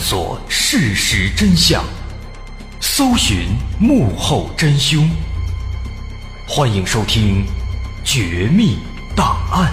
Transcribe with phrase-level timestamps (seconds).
[0.00, 1.84] 索事实真相，
[2.80, 5.06] 搜寻幕后真凶。
[6.48, 7.44] 欢迎收听
[8.02, 8.78] 《绝密
[9.14, 9.70] 档案》。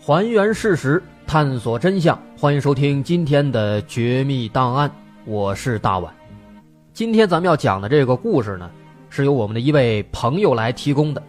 [0.00, 2.18] 还原事实，探索真相。
[2.38, 4.88] 欢迎收听今天的《绝密档案》，
[5.26, 6.12] 我是大碗。
[6.94, 8.68] 今天咱们要讲的这个故事呢，
[9.10, 11.22] 是由我们的一位朋友来提供的。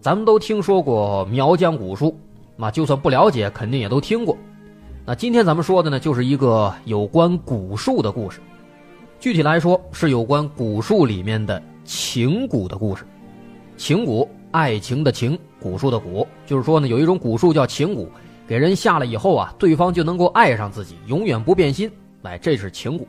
[0.00, 2.18] 咱们都听说过苗疆古树，
[2.56, 4.36] 那就算不了解，肯定也都听过。
[5.04, 8.40] 那今天咱们说的呢，就是一个有关古树的故事。
[9.20, 13.04] 具体来说，是有关古树里面的情蛊的故事。
[13.76, 15.38] 情蛊，爱情的情。
[15.62, 18.08] 蛊术的蛊，就是说呢，有一种蛊术叫情蛊，
[18.48, 21.88] 给人下了以后啊，对方就能够爱上自己，永远不变心。
[22.22, 23.04] 哎，这是情蛊。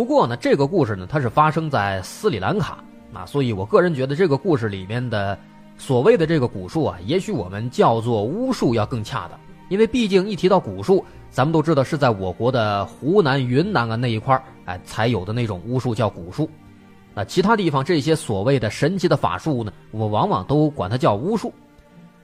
[0.00, 5.38] 不过呢，这个故事呢，它是发生在斯里兰卡啊，所以我个人觉得这个故事里面的
[5.76, 16.48] 所谓的这个蛊术啊，也许我们叫做巫术要更恰当，因为毕竟一提到蛊术，咱们都知道是在我国的湖南、云南啊那一块儿哎，才有的那种巫术叫蛊术。
[17.14, 21.52] 那其他地方这些所谓的神奇的法术呢，我们往往都管它叫巫术，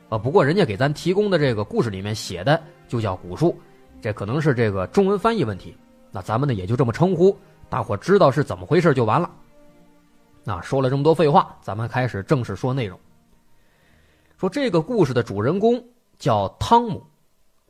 [0.09, 3.55] 啊，不过人家给咱提供的这个故事里面写的就叫蛊术，
[4.01, 5.77] 这可能是这个中文翻译问题，
[6.11, 7.37] 那咱们呢也就这么称呼，
[7.69, 9.31] 大伙知道是怎么回事就完了。
[10.45, 12.99] 那说了这么多废话，咱们开始正式说内容。
[14.39, 15.83] 说这个故事的主人公
[16.19, 17.05] 叫汤姆，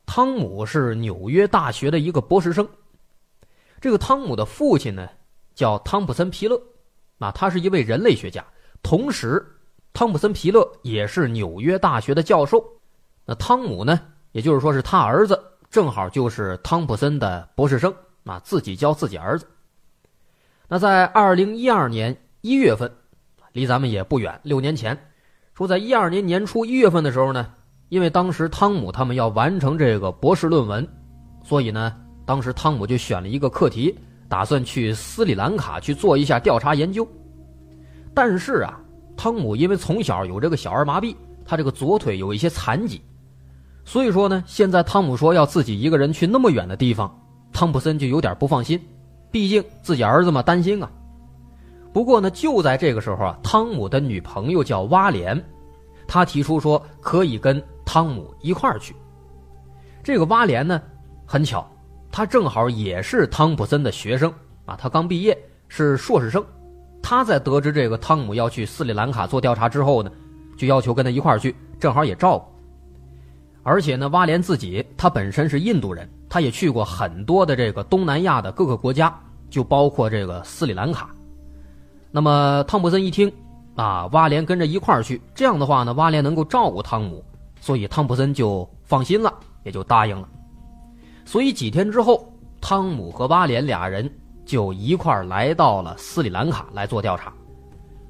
[0.05, 2.67] 汤姆是纽约大学的一个博士生，
[3.81, 5.09] 这个汤姆的父亲呢
[5.55, 6.61] 叫汤普森皮勒。
[7.17, 8.45] 那他是一位人类学家，
[8.83, 9.43] 同时，
[9.93, 12.63] 汤普森皮勒也是纽约大学的教授。
[13.25, 13.99] 那汤姆呢，
[14.33, 15.41] 也就是说是他儿子，
[15.71, 17.91] 正好就是汤普森的博士生
[18.25, 19.47] 啊，自己教自己儿子。
[20.67, 22.91] 那在二零一二年一月份，
[23.53, 24.97] 离咱们也不远，六年前，
[25.53, 27.47] 说在一二年年初一月份的时候呢，
[27.89, 30.87] 因为当时汤姆他们要完成这个博士论文，
[31.43, 31.95] 所以呢，
[32.25, 33.97] 当时汤姆就选了一个课题。
[34.29, 37.07] 打算去斯里兰卡去做一下调查研究，
[38.13, 38.77] 但是啊，
[39.15, 43.01] 汤姆因为从小有这个小儿麻痹，他这个左腿有一些残疾，
[43.85, 47.09] 所以说呢，现在汤姆说要自己一个人去那么远的地方，
[47.53, 48.77] 汤普森就有点不放心，
[49.31, 50.89] 毕竟自己儿子嘛，担心啊。
[51.93, 55.43] 不过呢，就在这个时候啊，汤姆的女朋友叫蛙莲，
[56.07, 58.95] 她提出说可以跟汤姆一块儿去。
[60.03, 60.81] 这个蛙莲呢，
[61.25, 61.67] 很巧。
[62.09, 64.33] 他正好也是汤普森的学生
[64.65, 66.43] 啊，他刚毕业是硕士生。
[67.03, 70.09] 他在得知这个汤姆要去斯里兰卡做调查之后呢，
[70.57, 72.45] 就要求跟他一块儿去，正好也照顾。
[73.67, 79.13] 而且呢，挖莲自己他本身是印度人，他也去过很多的这个东南亚的各个国家，
[79.49, 81.09] 就包括这个斯里兰卡。
[82.09, 83.29] 那么汤普森一听
[83.75, 87.21] 啊，挖莲跟着一块儿去，这样的话呢，挖莲能够照顾汤姆，
[87.59, 89.33] 所以汤普森就放心了，
[89.63, 90.29] 也就答应了。
[91.25, 92.25] 所以几天之后，
[92.61, 94.09] 汤姆和挖莲俩人
[94.45, 97.33] 就一块儿来到了斯里兰卡来做调查。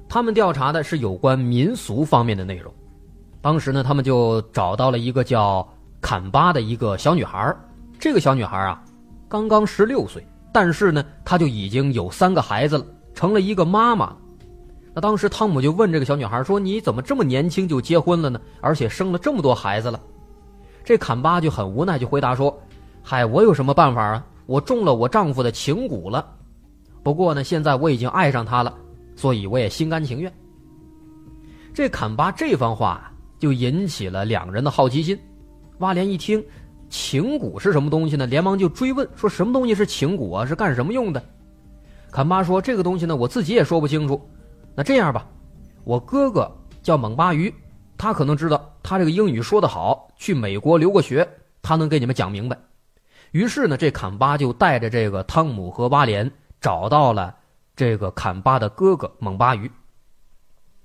[0.08, 2.72] 他们调查的是有关民俗方面的内容。
[3.40, 5.66] 当时呢，他们就找到了一个叫
[6.00, 7.54] 坎巴的一个小女孩。
[7.98, 8.82] 这个小女孩啊，
[9.28, 12.84] 刚刚十六岁，但是呢，她就已经有三个孩子了，
[13.14, 14.14] 成了一个妈妈。
[14.94, 18.40] 那当时汤姆就问这个小女孩说：“你怎么这么年轻就结婚了呢？
[18.60, 20.00] 而且生了这么多孩子了？”
[20.84, 22.56] 这坎巴就很无奈，就回答说。
[23.02, 24.24] 嗨，我有什么办法啊？
[24.46, 26.26] 我中了我丈夫的情蛊了。
[27.02, 28.74] 不过呢，现在我已经爱上他了，
[29.14, 30.32] 所以我也心甘情愿。
[31.74, 35.18] 这坎巴这番话就引起了两人的好奇心。
[35.78, 36.44] 蛙莲一听，
[36.88, 38.26] 情蛊是什么东西呢？
[38.26, 40.44] 连忙就追问，说什么东西是情蛊啊？
[40.44, 41.22] 是干什么用的？
[42.10, 44.20] 坎巴说：“这个东西呢，我自己也说不清楚。
[44.74, 45.26] 那这样吧，
[45.84, 46.50] 我哥哥
[46.82, 47.52] 叫蒙巴鱼，
[47.96, 51.28] 他可能知道，他这个英语说得好，去美国留过学，
[51.60, 52.58] 他能给你们讲明白。”
[53.32, 56.30] 于是呢，这坎巴就带着这个汤姆和巴莲
[56.62, 57.36] 找到了
[57.76, 59.70] 这个坎巴的哥哥蒙巴鱼。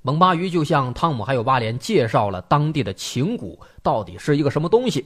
[0.06, 5.06] 蒙巴鱼就向汤姆还有巴莲介绍了当地的情蛊到底是一个什么东西，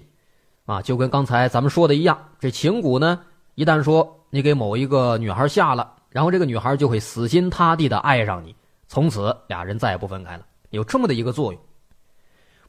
[0.66, 3.20] 啊，就跟刚才咱们说的一样，这情蛊呢，
[3.54, 8.56] 一旦说你给某一个女孩下了，然后这个女孩就会死心塌地的爱上你，
[8.88, 11.62] 从此俩人再也不分开了，有这么的一个作用。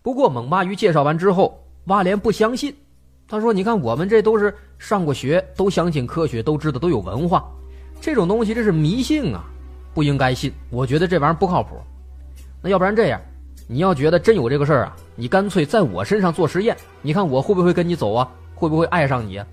[0.03, 2.75] 不过蒙巴鱼介绍完之后，巴莲不相信。
[3.31, 7.47] 他说：“你看，我们这都是上过学，都相信科学，都知道都有文化，
[8.01, 9.45] 这种东西这是迷信啊，
[9.93, 10.51] 不应该信。
[10.71, 11.77] 我觉得这玩意儿不靠谱。
[12.61, 13.21] 那要不然这样，
[13.67, 18.29] 你要觉得真有这个事儿啊，你干脆在我身上做实验，你看我会不会跟你走啊？
[18.55, 19.47] 会不会爱上你啊？”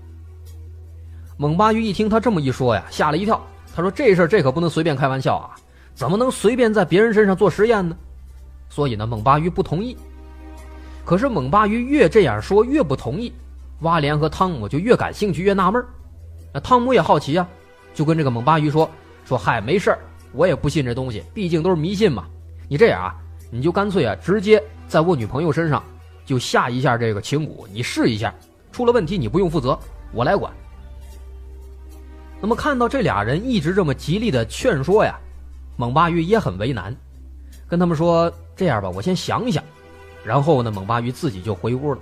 [1.38, 3.40] 蒙巴鱼一听他这么一说呀，吓了一跳。
[3.74, 5.54] 他说：“这事儿这可不能随便开玩笑啊，
[5.94, 7.94] 怎么能随便在别人身上做实验呢？
[8.70, 9.94] 所以呢，蒙巴鱼不同意。
[11.04, 13.30] 可是蒙巴鱼越这样说，越不同意。
[13.80, 15.84] 蛙莲和汤姆就越感兴趣，越纳闷
[16.54, 17.46] 那汤姆也好奇呀，
[17.92, 18.90] 就跟这个蒙巴鱼说
[19.26, 19.98] ：“说嗨，没事儿
[20.32, 22.24] 我也不信这东西，毕竟都是迷信嘛。
[22.68, 23.14] 你这样啊，
[23.50, 25.82] 你就干脆啊，直接在我女朋友身上
[26.24, 28.34] 就下一下这个情蛊，你试一下，
[28.72, 29.78] 出了问题你不用负责，
[30.12, 30.52] 我来管。”
[32.40, 35.18] 那么看到这俩人一直这么极力的劝说呀，
[35.76, 36.94] 蒙巴鱼也很为难，
[37.66, 39.62] 跟他们说：“这样吧，我先想想。”
[40.22, 42.00] 然后呢，蒙巴鱼自己就回屋了。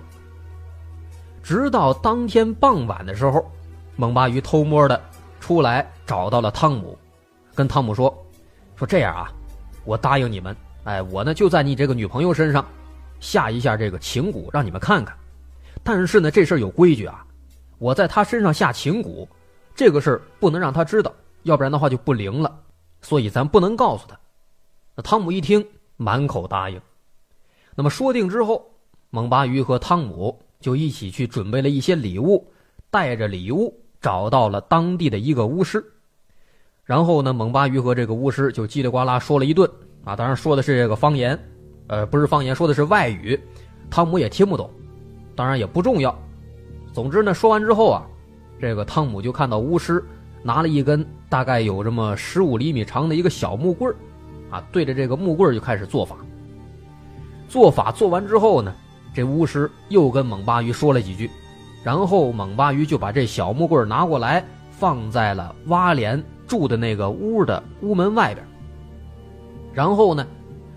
[1.43, 3.49] 直到当天傍晚的时候，
[3.97, 5.01] 蒙巴鱼偷摸的
[5.41, 6.99] 出来找到了汤姆，
[7.55, 8.13] 跟汤姆说
[8.77, 9.31] ：“说这样啊，
[9.85, 12.65] 我答应你们，哎，我呢就在你这个女朋友身上
[13.21, 15.17] 下一下这个情蛊，让你们看看。
[15.83, 17.25] 但是呢，这事儿有规矩啊，
[17.79, 19.27] 我在她身上下情蛊，
[19.75, 22.61] 这个事儿不能让她知道，要不然的话就不灵了。
[23.03, 24.19] 所以咱不能告诉她。”
[24.97, 25.67] 那汤姆一听，
[25.97, 26.81] 满口答应。
[27.75, 28.65] 那么说定之后，
[29.11, 30.41] 蒙巴鱼和汤姆。
[30.61, 32.51] 就一起去准备了一些礼物，
[32.91, 35.85] 带着礼物找到了当地的一个巫师，
[36.85, 39.69] 然后呢，蒙巴鱼和这个巫师就叽里呱啦说了一顿
[40.05, 41.39] 啊，当然说的是这个方言，
[41.87, 43.39] 呃，不是方言，说的是外语，
[43.91, 44.71] 汤姆也听不懂，
[45.35, 46.17] 当然也不重要。
[46.93, 48.07] 总之呢，说完之后啊，
[48.61, 50.05] 这个汤姆就看到巫师
[50.43, 53.95] 拿了一根大概有这么十五厘米长的一个小木棍
[54.51, 56.17] 啊，对着这个木棍就开始做法。
[57.49, 58.75] 做法做完之后呢。
[59.17, 61.31] 这巫师又跟蒙巴鱼说了几句，
[61.85, 68.47] 然后蒙巴鱼就把这小木棍拿过来，放在了蛙莲住的那个屋的屋门外边。
[69.73, 70.27] 然后呢，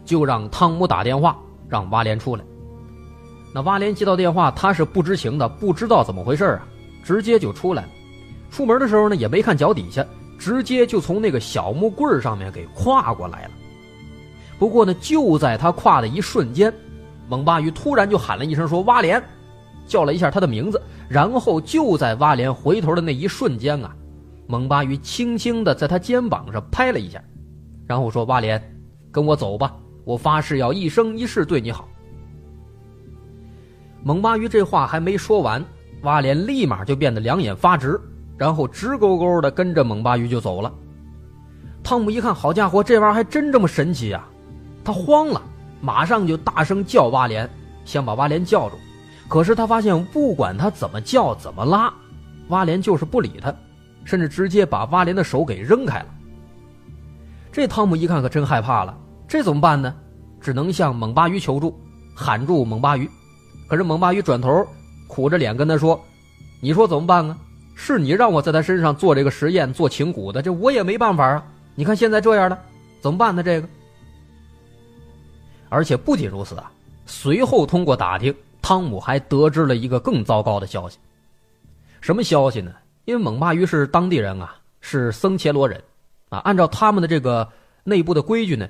[0.06, 1.38] 就让汤姆打电话
[1.68, 2.44] 让蛙莲出来。
[3.54, 6.68] 那蛙莲接到电话，他是不知情的，不知道怎么回事啊，
[7.04, 7.90] 直接就出来了。
[8.50, 10.06] 出门的时候呢，也没看脚底下，
[10.38, 13.52] 直接就从那个小木棍上面给跨过来了。
[14.60, 16.74] 不过呢，就在他跨的一瞬间。
[17.30, 19.22] 蒙巴鱼突然就喊了一声说：“蛙莲，
[19.86, 23.94] 叫了一下他的名字。”然后就在蛙莲回头的那一瞬间啊，
[24.48, 27.22] 蒙巴鱼轻轻的在他肩膀上拍了一下，
[27.86, 28.62] 然后说：“蛙莲，
[29.12, 31.88] 跟我走吧，我发誓要一生一世对你好。”
[34.04, 35.64] 蒙巴鱼这话还没说完，
[36.04, 38.00] 蛙莲立马就变得两眼发直，
[38.38, 40.74] 然后直勾勾的跟着蒙巴鱼就走了。
[41.84, 44.26] 汤姆一看，好家伙，这玩意儿还真这么神奇呀！
[44.84, 45.42] 他慌了。
[45.80, 47.48] 马上就大声叫蛙莲，
[47.86, 48.76] 想把蛙莲叫住，
[49.28, 51.94] 可是他发现不管他怎么叫怎么拉，
[52.48, 53.54] 蛙莲就是不理他，
[54.08, 56.08] 甚至直接把蛙莲的手给扔开了。
[57.52, 59.94] 这汤姆一看可真害怕了，这怎么办呢？
[60.40, 61.78] 只能向猛巴鱼求助，
[62.16, 63.10] 喊住猛巴鱼。
[63.68, 64.66] 可是猛巴鱼转头
[65.08, 66.00] 苦着脸跟他说
[66.62, 67.38] ：“你说怎么办啊？
[67.76, 71.46] 是你让我在他身上做这个实验做情蛊的，这我也没办法啊。
[71.76, 72.58] 你看现在这样了，
[73.02, 73.44] 怎么办呢？
[73.44, 73.68] 这个。”
[75.68, 76.72] 而且不仅如此啊，
[77.06, 80.98] 随后通过打听，汤姆还得知了一个更糟糕的消息。
[82.00, 82.72] 什么消息呢？
[83.08, 85.82] 因为蒙巴鱼是当地人啊，是僧伽罗人，
[86.28, 87.48] 啊，按照他们的这个
[87.86, 88.68] 内部的规矩呢，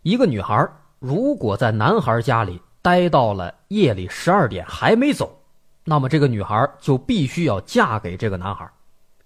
[0.00, 0.66] 一个女孩
[0.98, 5.38] 如果在男孩家里待到了夜里十二点还没走，
[5.84, 8.66] 那么这个女孩就必须要嫁给这个男孩，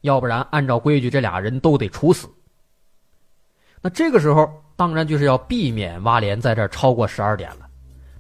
[0.01, 2.29] 要不然按照规矩这俩人都得处死。
[3.81, 4.51] 那这个时候。
[4.81, 7.69] 当然就是要避免蛙莲在这儿超过十二点了，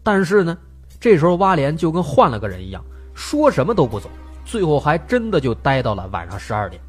[0.02, 0.58] 但是呢，
[1.00, 2.84] 这时候蛙莲就跟换了个人一样，
[3.14, 4.10] 说什么都不走，
[4.44, 6.80] 最后还真的就待到了晚上十二点。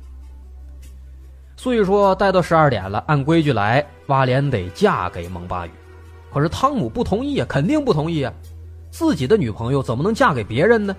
[1.56, 5.72] 所以说，待到十二点了，按规矩来，蛙莲得嫁给蒙巴鱼，
[6.34, 8.34] 可是汤姆不同意啊，肯定不同意啊，
[8.90, 10.96] 自己的女朋友怎么能嫁给别人呢？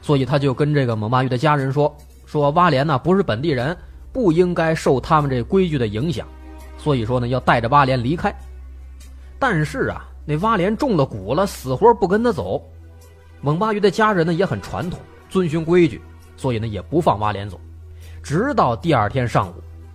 [0.00, 1.92] 所以他就跟这个蒙巴鱼的家人说，
[2.26, 3.76] 说蛙莲呢不是本地人，
[4.12, 6.24] 不应该受他们这规矩的影响。
[6.78, 8.32] 所以说呢，要带着蛙莲离开，
[9.36, 12.62] 但是啊，那蛙莲中了蛊了，死活不跟他走。
[13.40, 16.00] 蒙巴鱼的家人呢也很传统，遵循规矩，
[16.36, 17.60] 所以呢也不放蛙莲走。
[18.22, 19.54] 直到第二天上午，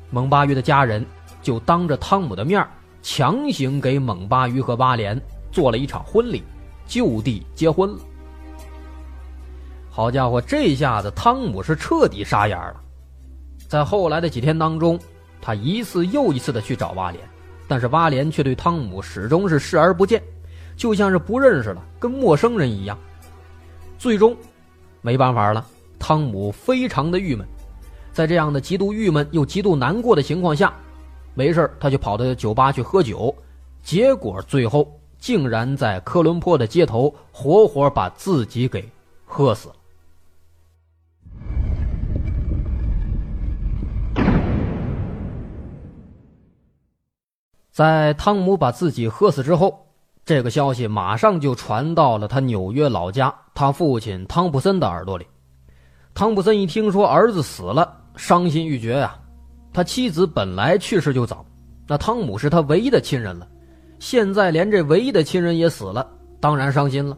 [0.09, 1.05] 蒙巴鱼的家人
[1.41, 2.65] 就当着汤姆的面
[3.01, 5.19] 强行给蒙巴鱼和蛙莲
[5.51, 6.43] 做了一场婚礼，
[6.85, 7.99] 就地结婚了。
[9.89, 12.81] 好家伙，这下子汤姆是彻底傻眼了。
[13.67, 14.99] 在后来的几天当中。
[15.43, 17.27] 他一次又一次的去找蛙莲，
[17.67, 20.21] 但是蛙莲却对汤姆始终是视而不见，
[20.77, 22.95] 就像是不认识了，跟陌生人一样。
[23.97, 24.37] 最终，
[25.01, 25.65] 没办法了，
[25.97, 27.45] 汤姆非常的郁闷，
[28.13, 30.73] 在这样的极度郁闷又极度难过的情况下，
[31.33, 33.33] 没事他就跑到酒吧去喝酒，
[33.81, 38.87] 结果最后竟然在科伦坡的街头活活把自己给
[39.25, 39.75] 喝死了。
[47.71, 49.87] 在汤姆把自己喝死之后，
[50.23, 55.27] 这个消息马上就传到了他纽约老家他父亲汤普森的耳朵里。
[56.15, 59.15] 汤普森一听说儿子死了，伤心欲绝呀。
[59.71, 61.45] 他妻子本来去世就早，
[61.87, 63.47] 那汤姆是他唯一的亲人了，
[63.99, 67.15] 现在连这唯一的亲人也死了，当然伤心了。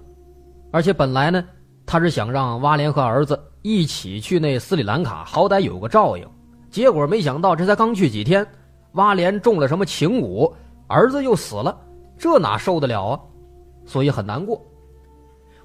[0.69, 1.45] 而且本来呢，
[1.85, 6.29] 他是想让瓦莲和儿子一起去那斯里兰卡，好歹有个照应。
[6.69, 8.45] 结果没想到，这才刚去几天，
[8.95, 10.53] 瓦莲中了什么情蛊，
[10.87, 11.79] 儿子又死了，
[12.17, 13.19] 这哪受得了啊？
[13.85, 14.61] 所以很难过。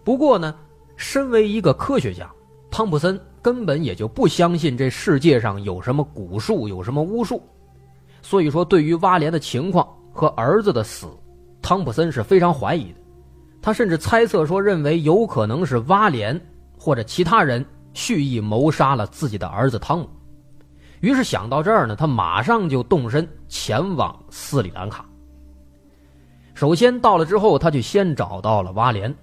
[0.05, 0.55] 不过呢，
[0.99, 2.31] 身为一个科学家。
[2.71, 7.43] 汤普森根本也就不相信这世界上有什么蛊术，有什么巫术，
[8.21, 11.07] 所以说对于挖莲的情况和儿子的死，
[11.63, 12.99] 汤普森是非常怀疑的。
[13.63, 16.39] 他甚至猜测说，认为有可能是挖莲
[16.79, 17.65] 或者其他人
[17.95, 20.11] 蓄意谋杀了自己的儿子汤姆。
[21.01, 25.09] 于是想到这儿呢，他马上就动身前往斯里兰卡。
[26.55, 29.15] 首先到了之后，他就先找到了挖莲，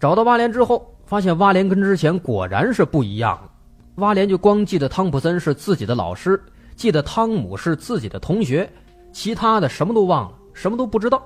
[0.00, 0.84] 找到蛙莲之后。
[1.10, 3.50] 发现蛙莲跟之前果然是不一样，了。
[3.96, 6.40] 蛙莲就光记得汤普森是自己的老师，
[6.76, 8.70] 记得汤姆是自己的同学，
[9.10, 11.20] 其他的什么都忘了，什么都不知道。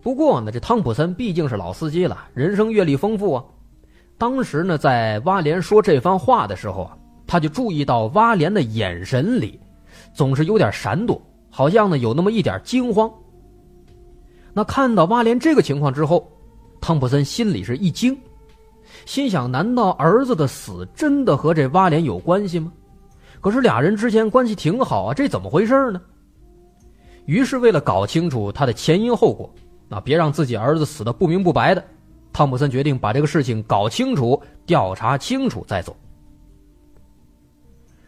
[0.00, 3.44] 不过呢，这汤普森毕竟是老司机了，人生阅历丰富啊。
[4.16, 9.60] 当时呢，在蛙莲说这番话的时候啊，他就注意到蛙莲的眼神里
[10.14, 13.12] 总是有点闪躲，好像呢有那么一点惊慌。
[14.54, 16.26] 那看到蛙莲这个情况之后，
[16.86, 18.16] 汤普森心里是一惊。
[19.06, 22.72] 心想：难道儿子的死真的和这挖脸有关系吗？
[23.40, 26.00] 可是俩人之前关系挺好啊，这怎么回事呢？
[27.24, 29.52] 于是为了搞清楚他的前因后果，
[29.88, 31.84] 那别让自己儿子死的不明不白的，
[32.32, 35.96] 汤普森决定把这个事情搞清楚、调查清楚再走。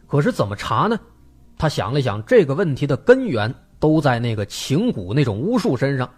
[0.06, 0.97] 可是怎么查呢？
[1.58, 6.08] 他想了想，这个问题的根源都在那个情蛊那种巫术身上，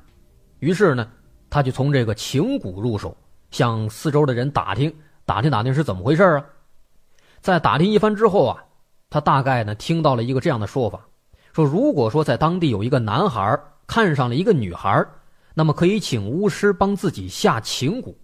[0.59, 1.09] 于是呢，
[1.51, 3.15] 他就从这个情蛊入手。
[3.51, 6.45] 向四周的人打听打听打听是怎么回事啊？
[7.41, 8.65] 在打听一番之后啊，
[9.11, 11.01] 他大概呢听到了一个这样的说法：
[11.53, 15.05] 说如果说在当地有一个男孩看上了一个女孩，
[15.53, 18.15] 那么可以请巫师帮自己下情蛊。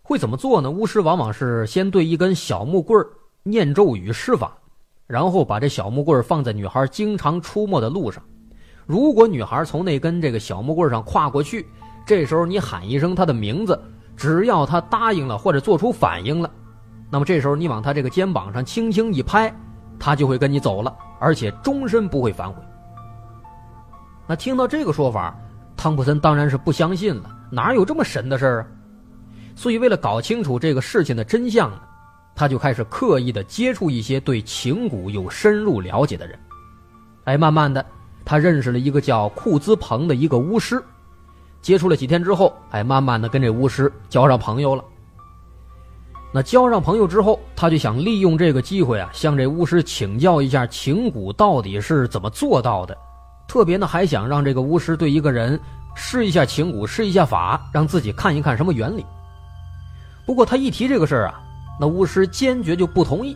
[0.00, 0.70] 会怎么做呢？
[0.70, 3.04] 巫师往往是先对一根小木棍
[3.42, 4.56] 念咒语施法，
[5.08, 8.22] 然后把这小木棍放在女孩经常出没的路上。
[8.86, 11.66] 如果女孩从那根这个小木棍上跨过去，
[12.06, 13.78] 这时候你喊一声他的名字。
[14.16, 16.48] 只要他答应了或者做出反应了，
[17.10, 19.52] 那么这时候你往他这个肩膀上轻轻一拍，
[19.98, 22.62] 他就会跟你走了，而且终身不会反悔。
[24.28, 25.36] 那听到这个说法，
[25.76, 28.66] 汤普森当然是不相信了，哪有这么神的事儿啊？
[29.56, 31.80] 所以为了搞清楚这个事情的真相呢，
[32.36, 36.38] 他就开始刻意的接触一些对情蛊有深入了解的人。
[37.24, 37.84] 哎，慢慢的，
[38.24, 40.80] 他认识了一个叫库兹彭的一个巫师。
[41.64, 44.84] 接触了几天之后，哎，慢慢的跟这巫师交上朋友了。
[46.30, 52.94] 那交上朋友之后，他就想利用这个机会啊，向这巫师请教一下情蛊到底是怎么做到的。
[53.48, 55.58] 特别呢，还想让这个巫师对一个人
[55.94, 59.06] 施一下情蛊，施一下法，让自己看一看什么原理。
[60.26, 61.40] 不过他一提这个事儿啊，
[61.80, 63.34] 那巫师坚决就不同意。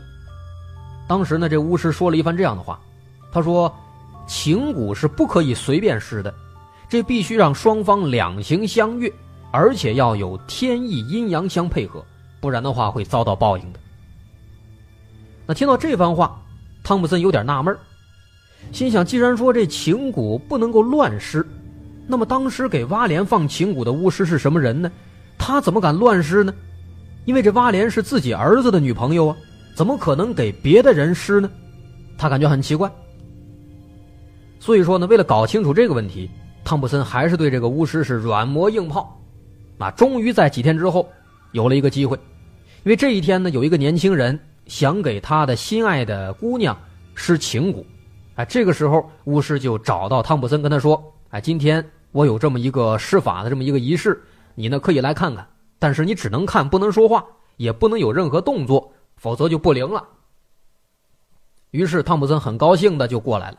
[1.06, 2.78] 当时呢，这巫师说了一番这样的话，
[3.32, 3.74] 他说
[4.28, 6.34] ：“情蛊是不可以随便施的。”
[6.88, 9.12] 这必须让双方两情相悦，
[9.50, 12.02] 而且要有天意阴阳相配合，
[12.40, 13.78] 不然的话会遭到报应的。
[15.46, 16.40] 那听到这番话，
[16.82, 17.76] 汤姆森有点纳闷
[18.72, 21.46] 心想：既然说这情蛊不能够乱施，
[22.06, 24.90] 那么当时给挖莲放情蛊的巫师是什么人呢？
[25.36, 26.54] 他怎么敢乱施呢？
[27.26, 29.36] 因为这挖莲是自己儿子的女朋友啊，
[29.74, 31.50] 怎么可能给别的人施呢？
[32.16, 32.90] 他感觉很奇怪。
[34.58, 36.30] 所以说呢，为了搞清楚这个问题。
[36.68, 39.18] 汤普森还是对这个巫师是软磨硬泡，
[39.78, 41.08] 啊，终于在几天之后
[41.52, 42.14] 有了一个机会，
[42.84, 46.78] 因为这一天呢，有一个年轻人想给他的心爱的姑娘
[47.14, 47.82] 施情蛊，
[48.34, 51.82] 哎，这个时候巫师就找到汤普森跟他说：“哎，今天
[52.12, 54.22] 我有这么一个施法的这么一个仪式，
[54.54, 55.48] 你呢可以来看看，
[55.78, 57.24] 但是你只能看，不能说话，
[57.56, 60.06] 也不能有任何动作，否则就不灵了。”
[61.72, 63.58] 于是汤普森很高兴的就过来了。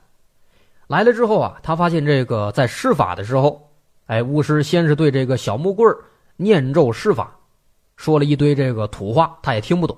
[0.89, 3.69] 来了之后啊，他发现这个在施法的时候，
[4.07, 5.95] 哎，巫师先是对这个小木棍
[6.35, 7.31] 念咒施法，
[7.95, 9.95] 说了一堆这个土话，他也听不懂。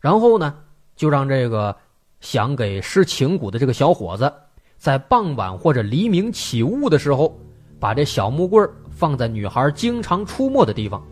[0.00, 0.56] 然后呢，
[0.94, 1.74] 就让这个
[2.20, 4.30] 想给施情蛊的这个小伙子，
[4.76, 7.34] 在傍晚或者黎明起雾的时候，
[7.80, 11.02] 把这小木棍放在女孩经常出没的地方，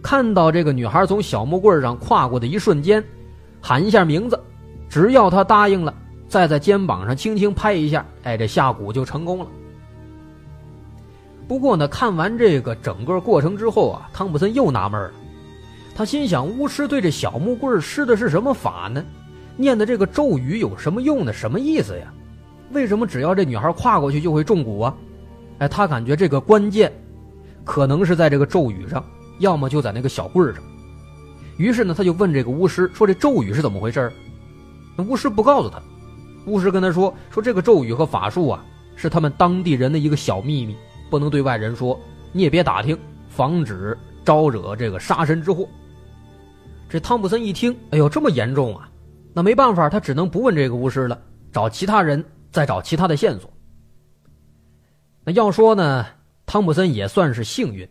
[0.00, 3.04] 看到这个女孩从小木棍上跨过的一瞬间，
[3.60, 4.40] 喊一下名字，
[4.88, 5.92] 只要她答应了。
[6.30, 9.46] 再在肩膀上轻轻拍一下，哎，这下蛊就成功了。
[11.48, 15.10] 不过呢，看完这个整个过程之后啊，汤普森又纳闷了。
[15.92, 19.04] 他心想：巫师对这小木棍施的是什么法呢？
[19.56, 21.32] 念的这个咒语有什么用呢？
[21.32, 22.14] 什么意思呀？
[22.70, 24.94] 为什么只要这女孩跨过去就会中蛊啊？
[25.58, 26.92] 哎，他感觉这个关键
[27.64, 29.04] 可能是在这个咒语上，
[29.40, 30.62] 要么就在那个小棍上。
[31.56, 34.12] 于是呢，他就问这个巫师说：“这咒语是怎么回事？”
[34.96, 35.82] 那巫师不告诉他。
[36.46, 38.64] 巫师跟他说：“说这个咒语和法术啊，
[38.96, 40.76] 是他们当地人的一个小秘密。”
[41.10, 41.98] 不能对外人说，
[42.30, 42.96] 你也别打听，
[43.28, 45.68] 防止招惹这个杀身之祸。
[46.88, 48.88] 这汤普森一听，哎呦，这么严重啊！
[49.32, 51.20] 那没办法，他只能不问这个巫师了，
[51.50, 53.52] 找其他人，再找其他的线索。
[55.24, 56.06] 那要说呢，
[56.46, 57.88] 汤普森也算是幸运，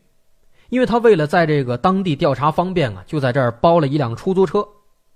[0.70, 4.66] 因为他为了在这个当地调查方便啊，就在这儿包了一辆出租车。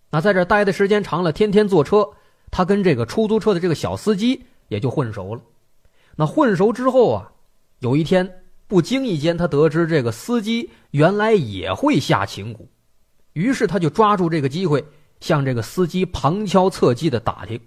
[0.09, 2.05] 那在这儿待的时间长了，天天坐车，
[2.53, 5.41] 他跟这个出租车的这个小司机也就混熟了。
[6.15, 7.29] 那混熟之后啊。
[7.79, 12.59] 有一天，不经意间，他得知这个司机原来也会下情蛊，
[13.33, 14.81] 于是他就抓住这个机会，
[15.19, 17.59] 向这个司机旁敲侧击的打听。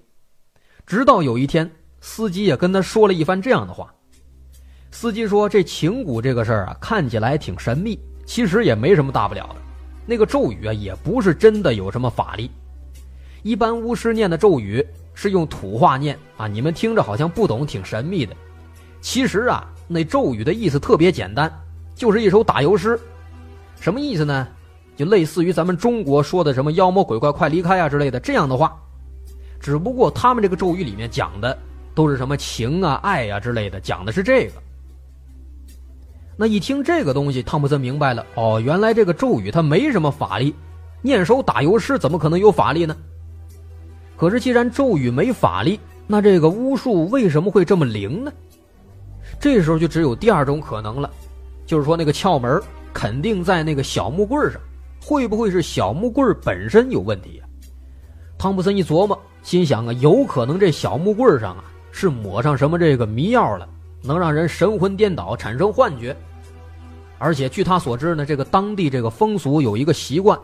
[0.87, 3.93] 直到有一天，司机也跟他说了一番这样的话。
[4.91, 9.57] 司机说：“这情蛊这个事儿啊，看起来挺神秘，其实也没什么大不了的。
[10.07, 12.51] 那个咒语啊，也不是真的有什么法力。
[13.47, 14.85] 一般巫师念的咒语
[15.15, 18.35] 是用土话念啊，你们听着好像不懂，挺神秘的。
[19.01, 21.49] 其实啊。”那咒语的意思特别简单，
[21.95, 22.99] 就是一首打油诗，
[23.79, 24.49] 什么意思呢？
[24.97, 28.77] 就类似于咱们中国说的什么妖魔鬼怪快离开啊之类的这样的话，
[29.61, 31.57] 只不过他们这个咒语里面讲的
[31.95, 34.55] 都是什么情啊、爱啊之类的，讲的是这个。
[36.37, 40.53] 那一听这个东西，汤普森明白了，哦，原来这个咒语它没什么法力，
[41.01, 42.97] 念首打油诗怎么可能有法力呢？
[44.17, 48.33] 可是既然咒语没法力，那这个巫术为什么会这么灵呢？
[49.39, 51.11] 这时候就只有第二种可能了，
[51.67, 52.61] 就是说那个窍门
[52.95, 54.61] 肯定在那个小木棍上，
[55.03, 57.45] 会不会是小木棍本身有问题啊？
[58.39, 63.69] 汤普森一琢磨，心想啊，有可能这小木棍上啊是抹上什么这个迷药了，
[64.03, 66.17] 能让人神魂颠倒，产生幻觉。
[67.19, 70.39] 而且据他所知呢，这个当地这个风俗有一个习惯，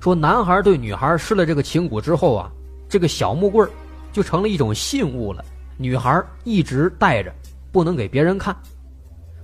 [0.00, 2.50] 说男孩对女孩施了这个情蛊之后啊，
[2.88, 3.70] 这个小木棍儿
[4.12, 5.44] 就成了一种信物了，
[5.76, 7.32] 女孩一直带着。
[7.70, 8.56] 不能给别人看。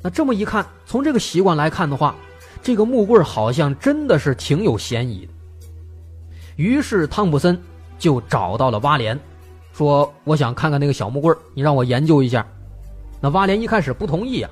[0.02, 2.16] 那这么一看，从这个习惯来看的话，
[2.62, 5.32] 这个木棍儿好像真的是挺有嫌疑的。
[6.56, 7.56] 于是汤普森
[7.98, 9.18] 就找到了挖莲，
[9.74, 12.44] 说：“我想看看那个小木棍儿，你让我研究一下。”
[13.20, 14.50] 那挖莲一开始不同意啊，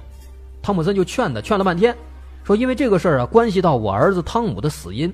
[0.63, 1.97] 汤普森就劝他，劝了半天，
[2.45, 5.13] 说：“因为这个事儿啊，关系到我儿子汤姆的死因。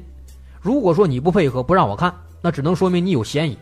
[0.61, 2.13] 如果说你不配合，不让我看，
[2.43, 3.57] 那只能说明你有嫌疑。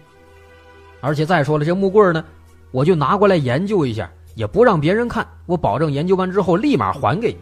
[1.07, 2.25] 而且再说了，这木棍呢，
[2.73, 7.39] 我就拿过来研究一下。”也不让别人看，我保证研究完之后立马还给你。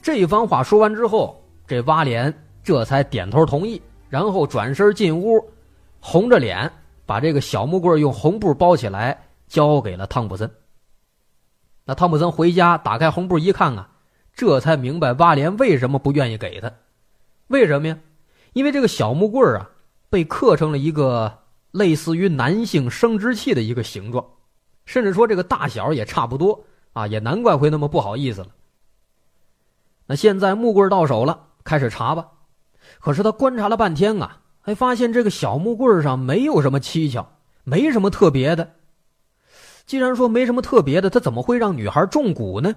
[0.00, 5.44] 这一番话说完之后，这挖莲这才点头同意，然后转身进屋，
[5.98, 6.70] 红着脸
[7.04, 10.48] 把这个小木棍用红布包起来，交给了汤普森。
[11.84, 13.88] 那汤普森回家打开红布一看啊，
[14.32, 16.70] 这才明白挖莲为什么不愿意给他。
[17.48, 17.98] 为什么呀？
[18.52, 19.68] 因为这个小木棍啊，
[20.10, 21.38] 被刻成了一个
[21.76, 24.24] 类似于男性生殖器的一个形状。
[24.84, 28.48] 甚至说这个大小也差不多啊，也难怪会那么不好意思了。
[30.06, 32.28] 那现在木棍到手了，开始查吧。
[33.00, 37.26] 可是他观察了半天啊，还发现这个小木棍上没有什么蹊跷，
[37.64, 38.74] 没什么特别的。
[39.86, 42.72] 既然说没什么特别的，他怎么会让女孩中蛊呢？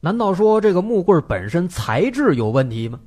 [0.00, 3.00] 难道说这个木棍本身材质有问题吗？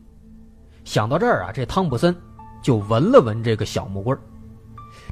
[0.83, 2.13] 想到这儿啊，这汤普森
[2.61, 4.17] 就闻了闻这个小木棍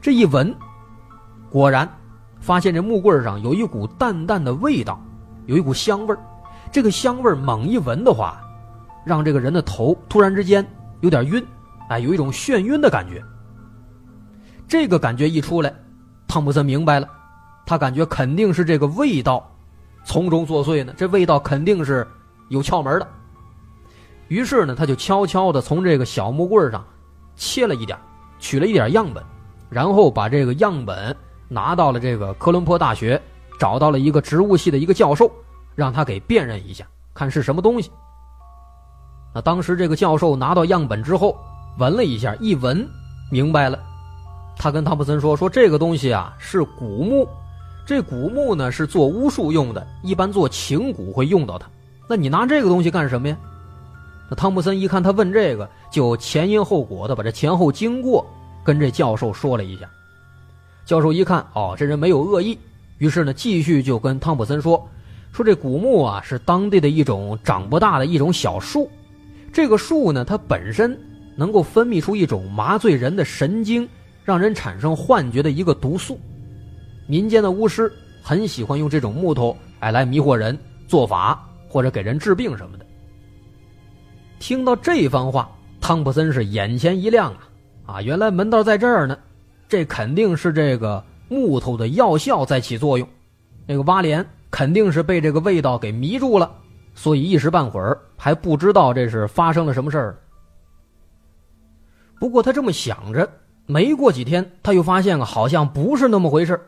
[0.02, 0.56] 这一闻，
[1.50, 1.90] 果然。
[2.42, 4.98] 发现这木棍上有一股淡淡的味道，
[5.46, 6.16] 有一股香味
[6.72, 8.40] 这个香味猛一闻的话，
[9.06, 10.66] 让这个人的头突然之间
[11.02, 11.46] 有点晕，
[11.90, 13.22] 哎，有一种眩晕的感觉。
[14.70, 15.74] 这个感觉一出来，
[16.30, 17.10] 汤普森明白了，
[17.66, 19.54] 他感觉肯定是这个味道
[20.06, 20.94] 从中作祟呢。
[20.96, 22.08] 这味道肯定是
[22.48, 23.08] 有窍门的。
[24.30, 26.86] 于是呢，他就悄悄的从这个小木棍上
[27.36, 28.00] 切了一点，
[28.40, 29.22] 取了一点样本，
[29.70, 31.16] 然后把这个样本。
[31.52, 33.20] 拿到了这个科伦坡大学，
[33.58, 35.32] 找到了一个植物系的一个教授，
[35.74, 37.90] 让他给辨认一下，看是什么东西。
[39.34, 41.36] 那当时这个教授拿到样本之后，
[41.80, 42.88] 闻了一下，一闻
[43.32, 43.80] 明白了，
[44.58, 47.28] 他跟汤普森说：“说这个东西啊是古木，
[47.84, 51.68] 这古木呢是做巫术用的，一般做情蛊会用到它。
[52.08, 53.36] 那你拿这个东西干什么呀？”
[54.30, 58.24] 那汤普森一看他问这个，就前因后果的把这前后经过
[58.70, 59.90] 跟这教授说了一下。
[60.86, 62.56] 教授一看，哦，这人没有恶意，
[63.00, 64.88] 于是呢，继续就跟汤普森说，
[65.32, 68.88] 说这古木啊是当地的一种长不大的一种小树，
[69.52, 70.96] 这个树呢，它本身
[71.36, 73.90] 能够分泌出一种麻醉人的神经，
[74.24, 76.20] 让人产生幻觉的一个毒素。
[77.08, 80.56] 民间的巫师很喜欢用这种木头，哎，来迷惑人、
[80.88, 82.86] 做法或者给人治病什么的。
[84.38, 85.50] 听到这番话，
[85.82, 87.49] 汤普森是眼前一亮啊！
[87.90, 89.18] 啊，原来门道在这儿呢，
[89.68, 93.08] 这肯定是这个木头的药效在起作用。
[93.66, 96.52] 那个蛙莲肯定是被这个味道给迷住了，
[96.94, 100.20] 所以一时半会儿还不知道这是发生了什么事儿。
[102.20, 103.28] 不过他这么想着，
[103.66, 106.60] 没过几天，他又发现啊，好像不是那么回事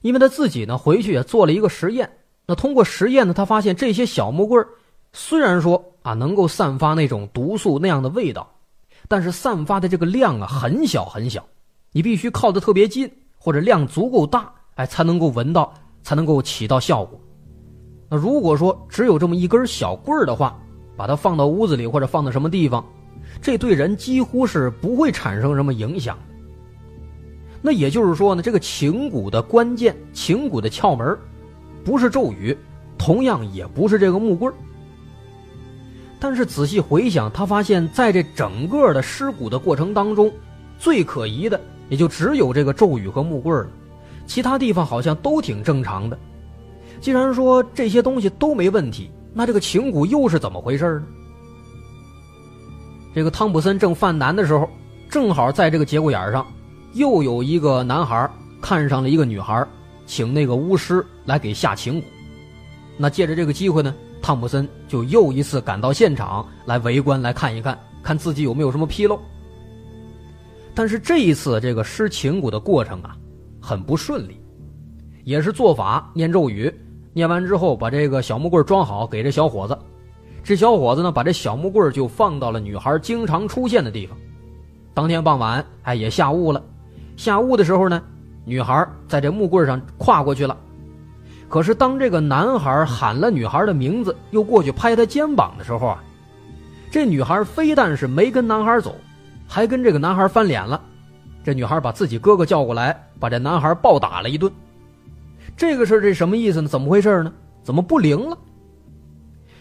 [0.00, 2.10] 因为他自己呢，回去也做了一个实验。
[2.46, 4.66] 那通过实验呢，他发现这些小木棍
[5.12, 8.53] 虽然说啊能够散发那种毒素那样的味道，
[9.08, 11.44] 但是散发的这个量啊很小很小，
[11.92, 17.20] 你必须靠得特别近或者量足够大，哎才能够闻到，才能够起到效果。
[18.08, 20.58] 那如果说只有这么一根小棍儿的话，
[20.96, 22.84] 把它放到屋子里或者放到什么地方，
[23.40, 26.18] 这对人几乎是不会产生什么影响。
[27.60, 31.18] 那也就是说呢，这个情蛊的关键，情蛊的窍门，
[31.82, 32.56] 不是咒语，
[32.98, 34.52] 同样也不是这个木棍
[36.18, 40.32] 但是仔细回想，他发现在这整个的尸骨的过程当中，
[40.78, 43.70] 最可疑的也就只有这个咒语和木棍了，
[44.26, 46.18] 其他地方好像都挺正常的。
[47.00, 51.06] 既然说这些东西都没问题，那这个情蛊又是怎么回事呢？
[53.14, 54.68] 这个汤普森正犯难的时候，
[55.10, 56.46] 正好在这个节骨眼上。
[56.94, 58.30] 又有一个男孩
[58.62, 59.66] 看上了一个女孩，
[60.06, 62.04] 请那个巫师来给下情蛊。
[62.96, 63.92] 那借着这个机会呢，
[64.24, 69.20] 汤普森就又一次赶到现场来围观，来看一看，看自己有没有什么纰漏。
[70.74, 73.14] 但是这一次这个施情蛊的过程啊，
[73.60, 74.40] 很不顺利，
[75.24, 76.72] 也是做法念咒语，
[77.12, 79.78] 念完之后把这个小木棍装好给这小伙子，
[80.42, 84.16] 这小伙子呢把这小木棍就放到了女孩经常出现的地方。
[84.94, 86.64] 当天傍晚，哎，也下雾了。
[87.18, 88.02] 下雾的时候呢，
[88.46, 90.56] 女孩在这木棍上跨过去了。
[91.48, 96.02] 可是当这个男孩喊了女孩的名字，又过去拍她肩膀的时候啊，
[96.90, 98.96] 这女孩非但是没跟男孩走，
[99.46, 100.80] 还跟这个男孩翻脸了。
[101.44, 104.50] 这女孩把自己哥哥叫过来，把这男孩暴打了一顿。
[105.56, 106.68] 这个事这什么意思呢？
[106.68, 107.32] 怎么回事呢？
[107.62, 108.36] 怎么不灵了？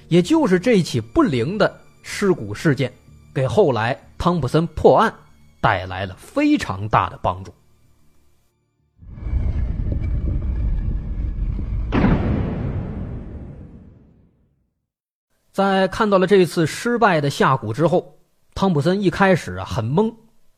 [0.07, 2.91] 也就是这起不灵的尸骨事件，
[3.33, 5.13] 给后来汤普森破案。
[5.61, 7.53] 带来了非常大的帮助。
[15.53, 18.17] 在看到了这次失败的下蛊之后，
[18.55, 20.11] 汤普森一开始啊很懵，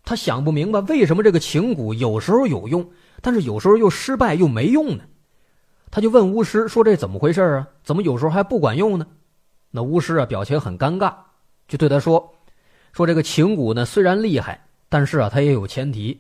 [0.06, 2.90] 他想不明白为什么这个情蛊有时候有用，
[3.22, 5.04] 但是有时候又失败又没用呢？
[5.92, 7.68] 他就问巫师说：“这怎么回事啊？
[7.84, 9.06] 怎么有时候还不管用呢？”
[9.70, 11.14] 那巫师啊表情很尴尬，
[11.68, 12.34] 就对他说
[12.94, 16.18] ：“说这个情蛊呢虽然厉害。”但是啊，它也有前提。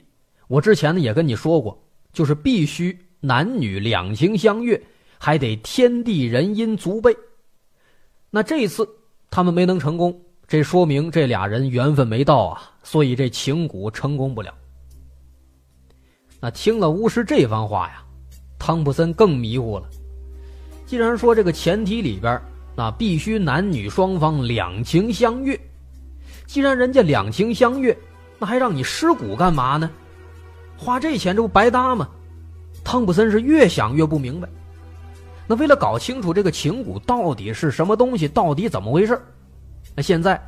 [0.49, 4.81] 我之前呢也跟你说过，就是必须男女两情相悦，
[5.17, 7.15] 还得天地人因足备。
[8.35, 8.85] 那这一次
[9.31, 10.13] 他们没能成功，
[10.45, 14.53] 这说明这俩人缘分没到啊，所以这情蛊成功不了。
[16.41, 18.03] 那听了巫师这番话呀，
[18.59, 19.85] 汤普森更迷糊了。
[20.85, 22.37] 既然说这个前提里边，
[22.75, 25.57] 那必须男女双方两情相悦，
[26.45, 27.97] 既然人家两情相悦。
[28.37, 29.89] 那还让你尸骨干嘛呢？
[30.75, 32.09] 花这钱这不白搭吗？
[32.83, 34.49] 汤普森是越想越不明白。
[35.47, 39.19] 那为了搞清楚这个情蛊到底是什么东西，到底怎么回事
[39.95, 40.41] 那现在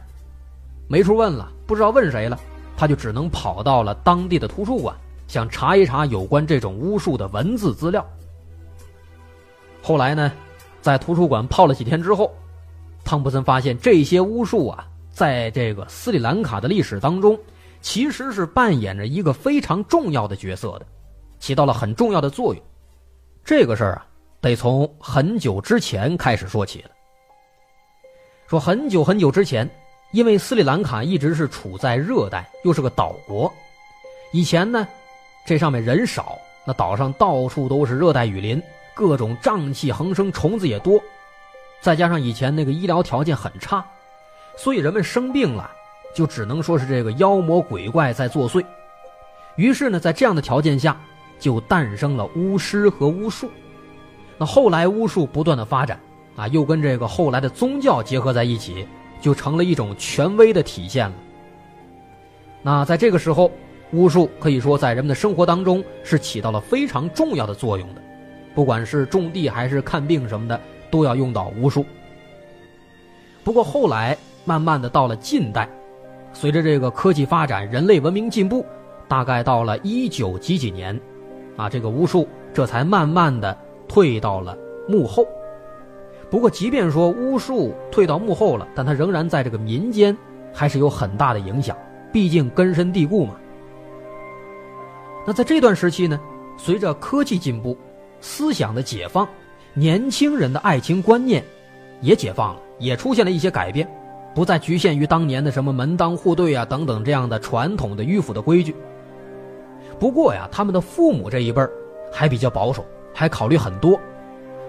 [0.88, 2.40] 没处问了，不知道问谁了，
[2.76, 4.96] 他就只能跑到了当地的图书馆，
[5.28, 8.06] 想查一查有关这种巫术的文字资料。
[9.82, 10.32] 后来呢，
[10.82, 12.34] 在图书馆泡了几天之后，
[13.04, 17.38] 汤普森发现这些巫术啊，在这个斯里兰卡的历史当中。
[17.80, 20.86] 其实是扮演着一个非常重要的角色的，
[21.40, 22.62] 起到了很重要的作用。
[23.46, 24.06] 这个事儿啊，
[24.48, 26.90] 得从很久之前开始说起了。
[28.48, 29.70] 说很久很久之前，
[30.12, 33.54] 因为斯里兰卡一直是处在热带，又是个岛国，
[34.32, 34.88] 以前呢，
[35.46, 41.02] 这上面人少，那岛上到处都是热带雨林，各种瘴气横生，虫子也多，
[41.82, 43.86] 再加上以前那个医疗条件很差，
[44.56, 45.72] 所以人们生病了。
[46.16, 48.66] 就只能说是这个妖魔鬼怪在作祟，
[49.56, 51.00] 于是呢，在这样的条件下，
[51.38, 53.52] 就诞生了巫师和巫术。
[54.38, 56.00] 那后来巫术不断的发展，
[56.36, 58.88] 啊，又跟这个后来的宗教结合在一起，
[59.20, 61.16] 就成了一种权威的体现了。
[62.62, 63.52] 那在这个时候，
[63.94, 68.02] 巫术可以说在人们的生活当中是起到了非常重要的作用的，
[68.54, 70.60] 不管是种地还是看病什么的，
[70.92, 71.86] 都要用到巫术。
[73.44, 75.70] 不过后来慢慢的到了近代，
[76.34, 78.66] 随着这个科技发展，人类文明进步，
[79.08, 81.00] 大概到了一九几几年，
[81.56, 85.26] 啊，这个巫术这才慢慢的退到了幕后。
[86.30, 90.16] 不过，即便说巫术退到幕后了，但它仍然在这个民间
[90.54, 91.78] 还是有很大的影响，
[92.12, 93.36] 毕竟根深蒂固嘛。
[95.26, 96.20] 那在这段时期呢，
[96.58, 97.78] 随着科技进步，
[98.20, 99.28] 思想的解放，
[99.74, 101.44] 年轻人的爱情观念
[102.02, 103.88] 也解放了，也出现了一些改变，
[104.36, 108.76] 不再局限于当年的什么门当户对啊等等这样的传统的迂腐的规矩。
[109.98, 111.72] 不过呀，他们的父母这一辈儿
[112.12, 112.86] 还比较保守，
[113.18, 114.00] 还考虑很多。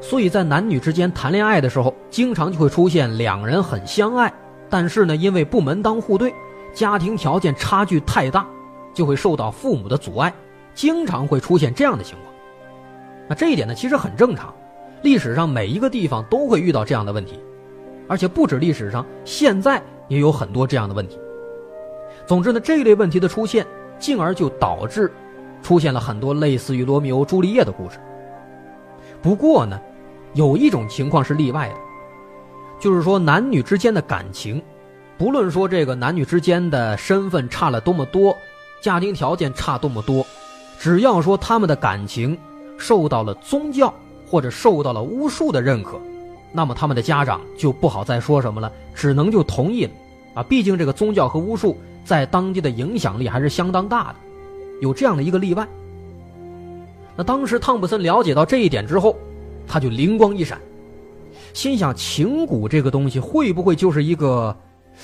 [0.01, 4.33] 所以在男女之间谈恋爱的时候，经常就会出现两人很相爱，
[4.71, 6.33] 但是呢，因为不门当户对，
[6.73, 8.47] 家庭条件差距太大，
[8.95, 10.33] 就会受到父母的阻碍，
[10.73, 12.33] 经常会出现这样的情况。
[13.29, 14.55] 那这一点呢，其实很正常，
[15.03, 17.39] 历史上每一个地方都会遇到这样的问题，
[18.09, 21.19] 而且不止历史上，现在也有很多这样的问题。
[22.25, 23.67] 总之呢，这一类问题的出现，
[23.99, 25.13] 进而就导致
[25.61, 27.99] 出现了很多类似于罗密欧朱丽叶的故事。
[29.23, 29.81] 不过呢。
[30.35, 31.75] 有一种情况是例外的，
[32.79, 34.63] 就是说男女之间的感情，
[35.17, 38.37] 不论说这个男女之间的身份差了多么多，
[38.81, 40.25] 家庭条件差多么多，
[40.79, 42.39] 只要说他们的感情
[42.77, 43.93] 受到了宗教
[44.29, 45.99] 或者受到了巫术的认可，
[46.53, 49.91] 那么他们的家长就不好再说什么了，只能就同意了
[50.35, 50.43] 啊！
[50.43, 54.17] 毕竟这个宗教和巫术在当地的影响力还是相当大的，
[54.83, 55.67] 有这样的一个例外。
[57.19, 59.15] 那当时汤普森了解到这一点之后。
[59.71, 60.59] 他就灵光一闪，
[61.53, 64.57] 心想：情蛊这个东西会不会就是一个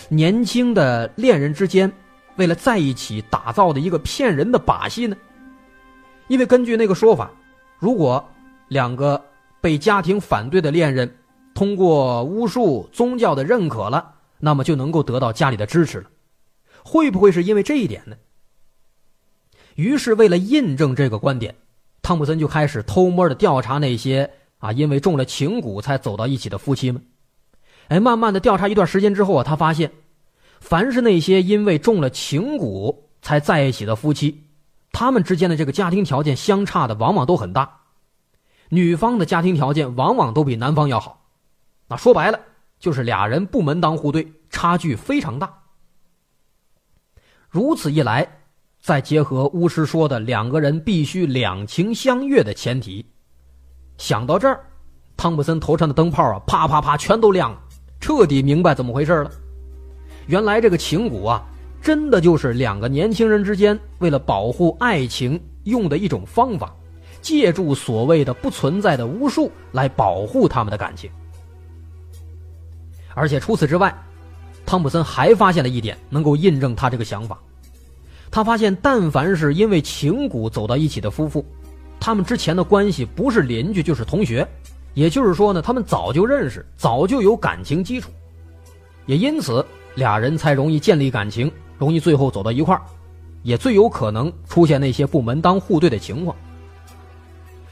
[0.09, 1.92] 年轻的恋人之间
[2.37, 5.14] 为了在一起打造的一个骗人的把戏呢？
[6.29, 7.31] 因为根据那个说法，
[7.79, 8.27] 如果
[8.68, 9.22] 两个
[9.61, 11.14] 被家庭反对的恋人
[11.55, 16.07] 通过巫术、宗教的认可了，那么就能够得到家里的支持了。
[16.83, 18.16] 会不会是因为这一点呢？
[19.74, 21.55] 于是，为了印证这个观点，
[22.04, 24.30] 汤普森就开始偷摸的调查那些。
[24.58, 27.04] 啊，因为中了情蛊才走到一起的夫妻们，
[27.88, 29.92] 哎，慢慢的调查一段时间之后啊，他发现，
[30.58, 34.42] 凡是那些因为中了情蛊才在一起的夫妻，
[34.90, 37.80] 他们之间的这个家庭条件相差的往往都很大，
[38.70, 41.26] 女方的家庭条件往往都比男方要好，
[41.88, 42.40] 那说白了
[42.78, 45.62] 就是俩人不门当户对，差距非常大。
[47.50, 48.26] 如此一来，
[48.84, 53.02] 再结合巫师说的两个人必须两情相悦的前提。
[53.96, 54.60] 想到这儿，
[55.16, 57.58] 汤普森头上的灯泡啊，啪啪啪，全都亮了，
[57.98, 59.30] 彻底明白怎么回事了。
[60.26, 61.42] 原来这个情蛊啊，
[61.80, 66.70] 真的就是两个年轻人之间为了保护爱情用的一种方法，
[67.22, 71.10] 借助所谓的不存在的巫术来保护他们的感情。
[73.14, 73.96] 而且除此之外，
[74.66, 77.40] 汤普森还发现了一点，能够印证他这个想法。
[78.34, 81.46] 他发现，但凡是因为情蛊走到一起的夫妇。
[82.00, 84.44] 他们之前的关系不是邻居就是同学，
[84.92, 88.10] 也就是说呢，他们早就认识，早就有感情基础，
[89.06, 92.82] 也因此俩人才容易建立感情，容易最后走到一块儿，
[93.44, 96.36] 也最有可能出现那些不门当户对的情况。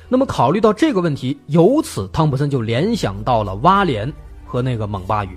[0.08, 4.10] 那么考虑到这个问题，由此汤普森就联想到了蛙莲
[4.46, 5.36] 和那个猛巴鱼，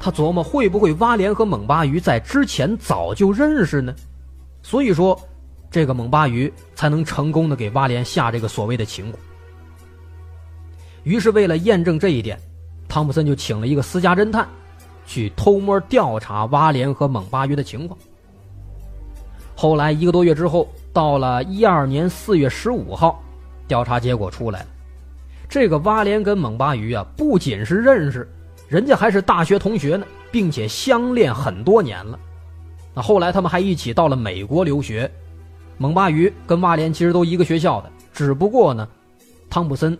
[0.00, 3.94] 他琢磨会不会蛙莲和猛巴鱼在之前早就认识呢？
[4.62, 5.18] 所以说。
[5.74, 9.14] 这个猛巴鱼才能成功的给蛙莲下这个所谓的情蛊。
[11.02, 12.38] 于是为了验证这一点，
[12.86, 14.46] 汤普森就请了一个私家侦探，
[15.06, 17.98] 去偷摸调查蛙莲和猛巴鱼的情况。
[19.56, 23.24] 后来一个多月之后，到了一二年四月十五号，
[23.66, 24.66] 调查结果出来了，
[25.48, 28.30] 这个蛙莲跟猛巴鱼啊，不仅是认识，
[28.68, 32.18] 人家还是大学同学呢，并且相恋很多年了。
[32.94, 35.10] 那后来他们还一起到了美国留学。
[35.78, 38.86] 猛巴鱼跟蛙莲其实都一个学校的，只不过呢，
[39.50, 39.98] 汤普森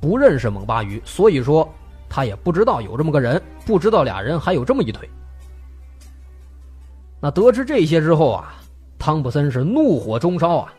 [0.00, 1.66] 不认识猛巴鱼，所以说
[2.08, 5.08] 他也不知道有这么个人，不知道俩人还有这么一腿。
[7.20, 8.54] 那得知这些之后啊，
[8.98, 10.74] 汤普森是怒火中烧啊，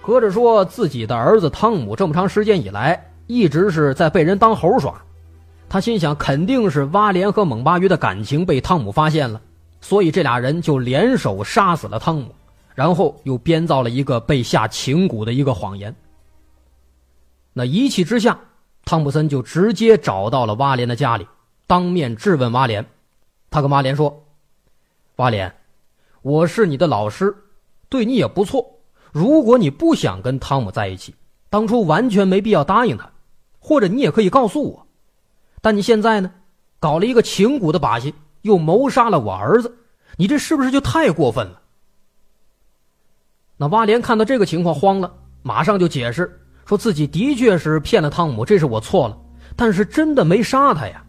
[0.00, 4.94] 合着说自己的儿子汤姆这么长时间以来一直是在被人当猴耍，
[5.68, 9.42] 他心想肯定是蛙莲和猛巴鱼的感情被汤姆发现了，
[9.84, 12.34] 所以这俩人就联手杀死了汤姆。
[12.74, 15.94] 然后又编造了一个被下情蛊的一个谎言。
[17.52, 18.36] 那一气之下，
[18.84, 21.24] 汤普森就直接找到了蛙莲的家里，
[21.68, 22.84] 当面质问蛙莲。
[23.48, 24.26] 他跟蛙莲说
[25.18, 25.54] ：“蛙莲，
[26.22, 27.32] 我是你的老师，
[27.88, 28.80] 对你也不错。
[29.12, 31.14] 如果你不想跟汤姆在一起，
[31.48, 33.08] 当初完全没必要答应他，
[33.60, 34.86] 或者你也可以告诉我。
[35.60, 36.32] 但你现在呢，
[36.80, 38.12] 搞了一个情蛊的把戏，
[38.44, 39.74] 又谋杀了我儿子，
[40.16, 41.60] 你这是不是就太过分了？
[43.56, 45.10] 那挖莲看到这个情况慌了，
[45.42, 49.18] 马上就解释说自己的确是骗了汤姆，这是我错了，
[49.56, 51.02] 但是真的没杀他呀。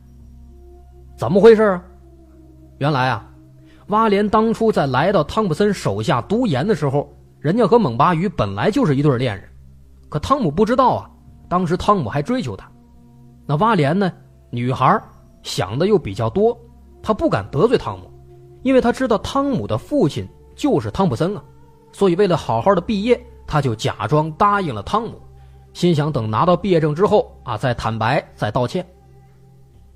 [1.18, 1.84] 怎么回事啊？
[2.78, 3.30] 原来啊，
[3.88, 9.50] 挖莲当初在来到汤普森手下读研的时候，人家和蒙巴鱼本来就是一对恋人，
[10.08, 11.10] 可汤姆不知道啊，
[11.50, 12.72] 当时汤姆还追求他。
[13.46, 14.12] 那挖莲呢，
[14.50, 15.02] 女孩
[15.44, 16.58] 想的又比较多，
[17.06, 18.12] 他不敢得罪汤姆，
[18.64, 21.44] 因为他知道汤姆的父亲就是汤普森啊。
[21.94, 25.22] 所以，为了好好的毕业，他就假装答应了汤姆，
[25.72, 28.84] 心想等拿到毕业证之后啊，再坦白，再道歉。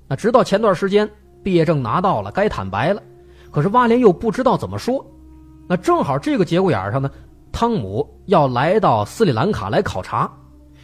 [0.06, 1.10] 那直到前段时间，
[1.42, 3.02] 毕业证拿到了，该坦白了，
[3.50, 5.04] 可是挖莲又不知道怎么说。
[5.68, 7.10] 那正好这个节骨眼上呢，
[7.50, 10.30] 汤姆要来到斯里兰卡来考察，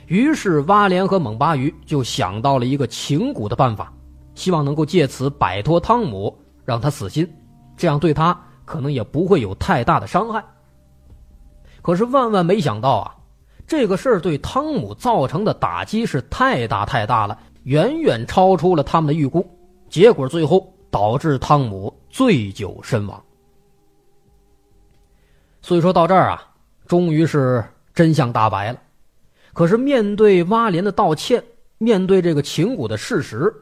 [0.09, 3.93] 于是挖莲和蒙巴鱼就想到了一个情蛊的办法，
[4.37, 6.33] 希望能够借此摆脱汤姆，
[6.65, 7.29] 让他死心，
[7.77, 10.45] 这样对他可能也不会有太大的伤害。
[11.83, 13.17] 可是万万没想到啊，
[13.67, 19.45] 这个事儿对汤姆造成的打击是太大太大了，远远超出了他们的预估。
[19.89, 23.23] 结果最后导致汤姆醉酒身亡。
[25.63, 26.43] 所以说到这儿啊，
[26.87, 28.79] 终于是真相大白了。
[29.53, 31.43] 可是面对挖莲的道歉，
[31.79, 33.53] 面对这个情蛊的事实，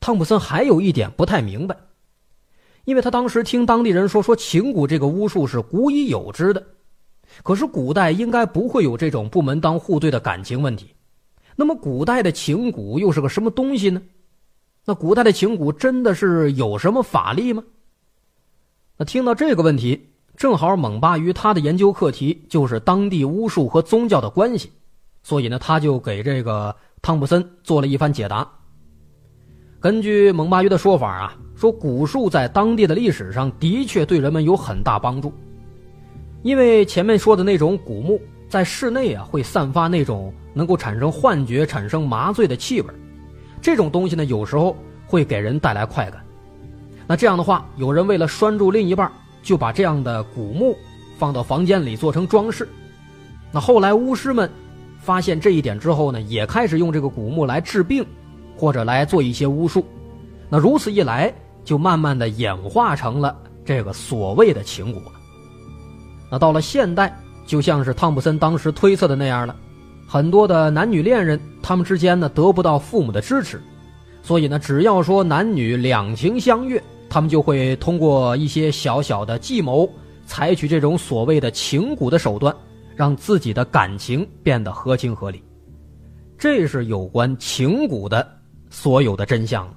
[0.00, 1.76] 汤普森还有一点不太明白，
[2.84, 6.66] 因为他当时听当地人说，说情蛊这个巫术是古已有之的。
[7.44, 10.94] 可是古代应该不会有这种不门当户对的感情问题，
[11.54, 14.02] 那么古代的情蛊又是个什么东西呢？
[14.84, 17.62] 那古代的情蛊真的是有什么法力吗？
[18.96, 24.72] 那听到这个问题，正好蒙巴于他的研究课题就是当地巫术和宗教的关系，
[25.22, 28.50] 所以呢，他就给这个汤普森做了一番解答。
[29.80, 35.32] 根据蒙巴约的说法啊，说古树在当地的历史上的确对人们有很大帮助。
[36.42, 42.88] 因为前面说的那种古木在室内啊，会散发那种能够产生幻觉、产生麻醉的气味，
[43.62, 46.22] 这种东西呢，有时候会给人带来快感。
[47.06, 49.10] 那这样的话，有人为了拴住另一半，
[49.42, 50.76] 就把这样的古木
[51.16, 52.68] 放到房间里做成装饰。
[53.50, 54.50] 那后来巫师们
[55.00, 58.04] 发现这一点之后呢，也开始用这个古木来治病，
[58.60, 59.82] 或者来做一些巫术。
[60.50, 61.32] 那如此一来，
[61.64, 65.00] 就慢慢的演化成了这个所谓的情蛊。
[66.30, 69.56] 那到了现代，就像是汤普森当时推测的那样了，
[70.06, 73.62] 很多的男女恋人，他们之间呢得不到父母的支持，
[74.22, 79.88] 所以呢，只要说男女两情相悦，他们就会通过一些小小的计谋，
[80.26, 82.54] 采取这种所谓的情蛊的手段，
[82.94, 85.42] 让自己的感情变得合情合理。
[86.38, 88.26] 这是有关情蛊的
[88.70, 89.68] 所有的真相。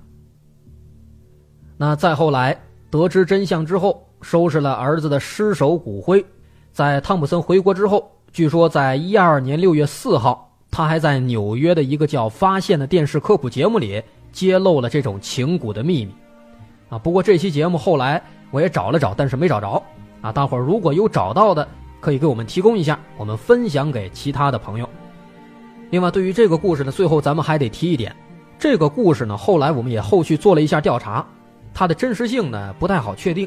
[1.75, 2.57] 那再后来
[2.89, 6.25] 得知真相之后，收拾了儿子的尸首骨灰。
[6.71, 14.01] 在汤普森回国之后，据说在一二年六月四号，他还在纽约的一个叫《发现》的电视科普节目里
[14.31, 16.13] 揭露了这种情蛊的秘密。
[16.89, 19.81] 啊，不过这期节目后来我也找了找，但是没找着。
[20.21, 21.67] 啊，大伙儿如果有找到的，
[21.99, 24.87] 可以给我们提供一下，我们分享给其他的朋友。
[25.89, 28.15] 另外，对于这个故事呢，最后咱们还得提一点，
[28.63, 31.27] 这个故事呢，后来我们也后续做了一下调查，
[31.73, 33.45] 它的真实性呢不太好确定。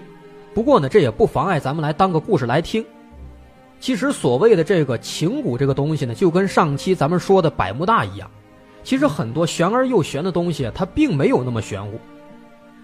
[0.53, 2.85] 不过呢，这也不妨碍咱们来当个故事来听。
[3.81, 8.31] 其实所谓的这个情蛊这个东西呢，就跟上期咱们说的百慕大一样，
[8.85, 11.99] 其实很多玄而又玄的东西，它并没有那么玄乎。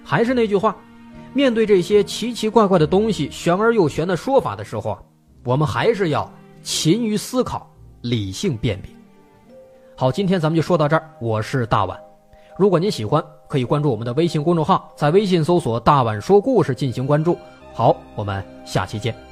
[0.03, 0.75] 还是那句话，
[1.35, 4.99] 面对这些奇奇怪怪的东西、玄而又玄的说法的时候，
[5.45, 7.71] 我们还是要勤于思考、
[8.01, 8.91] 理性辨别。
[9.95, 11.11] 好，今天咱们就说到这儿。
[11.21, 11.99] 我是大碗，
[12.57, 17.37] 如果您喜欢，可以关注我们的微信公众号，在微信搜索“大碗说故事”进行关注。
[17.73, 19.32] 好，我们下期见。